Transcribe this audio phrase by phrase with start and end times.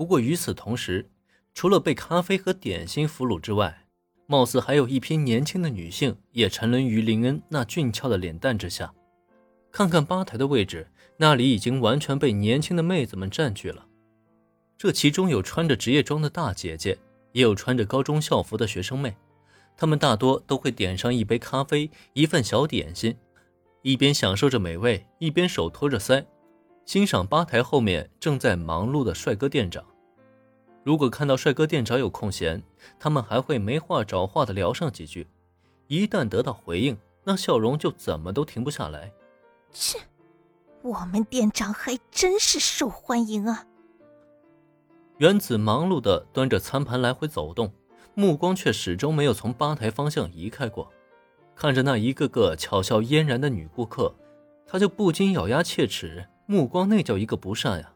[0.00, 1.10] 不过与此同时，
[1.52, 3.84] 除了被咖啡和点心俘虏之外，
[4.26, 8.94] 貌似还有一批年轻的女性也沉沦于林恩那俊俏的脸蛋之下。
[9.70, 13.86] 看看吧台的位置，那里已经完全被年轻的妹子们占据了。
[14.78, 16.96] 这其中有穿着职业装的大姐姐，
[17.32, 19.14] 也有穿着高中校服的学生妹。
[19.76, 23.14] 她们大多都会点上一杯咖啡、一份小点心，
[23.82, 26.24] 一边享受着美味，一边手托着腮，
[26.90, 29.84] 欣赏吧台后面正在忙碌的帅哥店长。
[30.82, 32.60] 如果看到帅哥店长有空闲，
[32.98, 35.28] 他们还会没话找话的聊上几句。
[35.86, 39.12] 一旦得到回应，那笑容就怎么都停不下来。
[39.70, 40.00] 切，
[40.82, 43.64] 我们店长还真是受欢迎啊！
[45.18, 47.72] 原子忙碌的端着餐盘来回走动，
[48.14, 50.90] 目光却始终没有从吧台方向移开过。
[51.54, 54.12] 看着那一个个巧笑嫣然的女顾客，
[54.66, 57.92] 他就不禁咬牙切齿，目光那叫一个不善呀！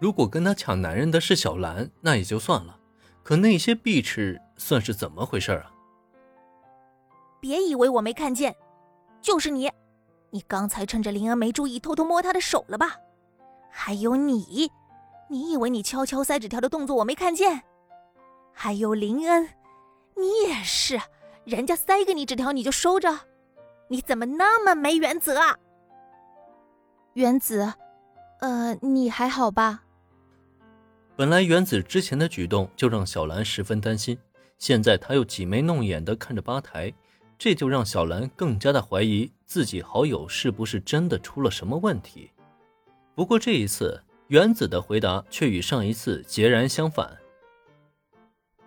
[0.00, 2.76] 如果跟他抢男人的是小兰，那也就算了，
[3.22, 5.70] 可那些碧池算是怎么回事啊？
[7.38, 8.52] 别以为我没看见，
[9.22, 9.70] 就是你，
[10.30, 12.96] 你刚才趁着林恩没注意偷偷摸她的手了吧？
[13.70, 14.68] 还有你，
[15.30, 17.62] 你以为你悄悄塞纸条的动作我没看见？
[18.52, 19.48] 还有林恩，
[20.16, 21.00] 你也是，
[21.44, 23.20] 人家塞给你纸条你就收着，
[23.86, 25.56] 你怎么那么没原则啊？
[27.18, 27.72] 原子，
[28.38, 29.82] 呃，你还好吧？
[31.16, 34.16] 本来原子之前的举动就让小兰十分担心，
[34.56, 36.94] 现在他又挤眉弄眼的看着吧台，
[37.36, 42.30] 这就让小兰更加的怀疑自己好友是不是真的出了什么问题。
[43.16, 47.18] 不过这一次，原子的回答却与上一次截然相反。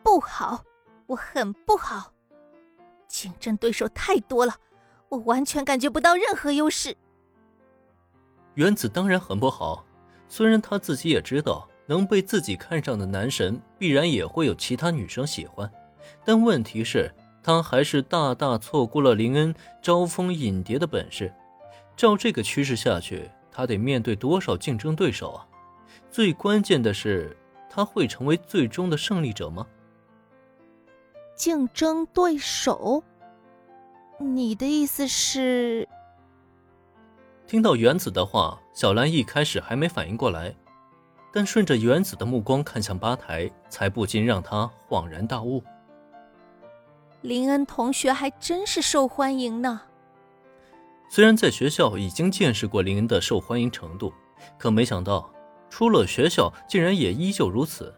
[0.04, 0.62] 不好，
[1.06, 2.12] 我很不好，
[3.08, 4.54] 竞争对手太多了，
[5.08, 6.98] 我完全感觉不到任何优势。
[8.62, 9.84] 原子当然很不好，
[10.30, 11.68] 虽然他自己也知道。
[11.88, 15.70] 能被自己看上的男神，必然也会有其他女生喜欢，
[16.24, 17.12] 但问题是，
[17.44, 21.34] 他还是大大错过了林恩招蜂引蝶的本事。
[21.98, 25.46] 照这个趋势下去，他得面对多少竞争对手啊？
[26.10, 27.36] 最关键的是，
[27.70, 29.68] 他会成为最终的胜利者吗？
[31.36, 33.04] 竞争对手？
[34.18, 35.90] 你的意思是？
[37.52, 40.56] 听到原子的话，小兰一开始还没反应过来。
[41.34, 45.62] 但顺着原子的目光看向吧台，才不禁让她恍然大悟。
[47.20, 49.82] 林恩同学还真是受欢迎呢。
[51.10, 54.14] 虽然在学校已经见识过林恩的受欢迎程度，
[54.58, 55.30] 可没想到
[55.70, 57.94] 出了学校竟然也依旧如此。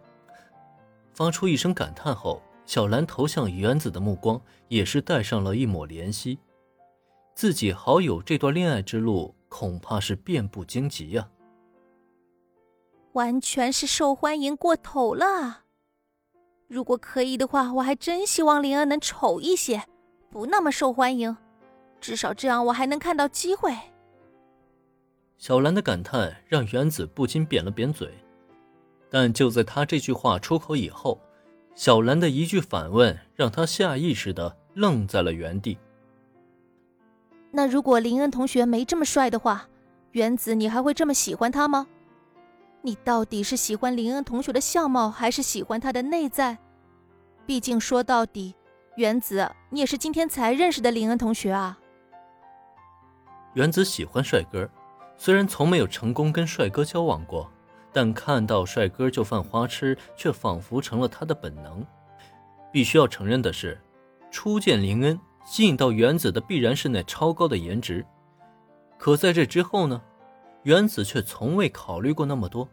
[1.14, 6.40] 发出一声感叹后，小兰投向原子的目光也是带上了一抹怜惜。
[7.36, 11.30] 自己好友这段恋爱之路，恐怕是遍布荆棘呀。
[13.12, 15.66] 完全是受欢迎过头了。
[16.68, 19.84] 如果可以的话，我还真希望灵儿能丑一些，
[20.32, 21.38] 不那么受欢迎，
[22.02, 23.72] 至少这样我还能看到机会。
[25.38, 28.12] 小兰的感叹让原子不禁扁了扁嘴，
[29.08, 31.22] 但就在他这句话出口以后，
[31.76, 35.78] 小兰的一句反问让他下意识的愣在了原地。
[37.56, 39.68] 那如果林恩同学没这么帅的话，
[40.12, 41.86] 原子你还会这么喜欢他吗？
[42.82, 46.58] 你到底是喜欢林恩同学的相貌，还是喜欢他的内在？
[47.46, 48.56] 毕竟说到底，
[48.98, 51.78] 原子，你也是今天才认识的林恩同学啊。
[53.54, 54.68] 原子喜欢帅哥，
[55.16, 57.52] 虽然从没有成功跟帅哥交往过，
[57.92, 61.86] 但看到帅哥就犯花痴，却仿佛成了他的本能。
[62.72, 63.80] 必须要承认的是，
[64.32, 68.06] 初见林恩，吸引到原子的必然是那超高的颜值。
[68.98, 70.02] 可在这之后呢？
[70.64, 72.70] 原子却从未考虑过那么多。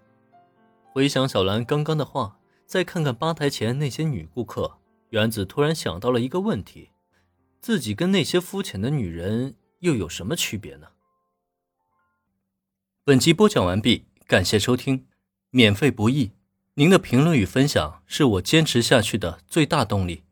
[0.92, 6.90] 回想小兰刚刚的话，再看看吧台前那些女顾客，原子突然想到了一个问题：
[7.60, 10.86] 自己跟那些肤浅的女人又有什么区别呢？
[13.02, 15.08] 本集播讲完毕，感谢收听，
[15.50, 16.30] 免费不易，
[16.74, 20.22] 您的评论与分享是我坚持下去的最大动力。